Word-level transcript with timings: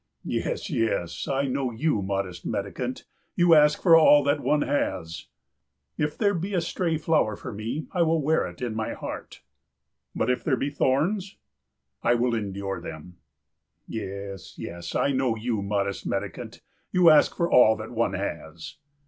"Yes, 0.25 0.67
yes, 0.71 1.27
I 1.27 1.45
know 1.45 1.69
you, 1.69 2.01
modest 2.01 2.43
mendicant, 2.43 3.05
you 3.35 3.53
ask 3.53 3.79
for 3.83 3.95
all 3.95 4.23
that 4.23 4.39
one 4.39 4.63
has." 4.63 5.27
"If 5.95 6.17
there 6.17 6.33
be 6.33 6.55
a 6.55 6.61
stray 6.61 6.97
flower 6.97 7.35
for 7.35 7.53
me 7.53 7.85
I 7.91 8.01
will 8.01 8.19
wear 8.19 8.47
it 8.47 8.63
in 8.63 8.73
my 8.73 8.93
heart." 8.93 9.43
"But 10.15 10.31
if 10.31 10.43
there 10.43 10.57
be 10.57 10.71
thorns?" 10.71 11.37
"I 12.01 12.15
will 12.15 12.33
endure 12.33 12.81
them." 12.81 13.17
"Yes, 13.87 14.57
yes, 14.57 14.95
I 14.95 15.11
know 15.11 15.35
you, 15.35 15.61
modest 15.61 16.07
mendicant, 16.07 16.61
you 16.91 17.11
ask 17.11 17.35
for 17.37 17.51
all 17.51 17.75
that 17.75 17.91
one 17.91 18.13
has." 18.13 18.77